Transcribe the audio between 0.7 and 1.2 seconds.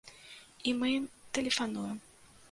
мы ім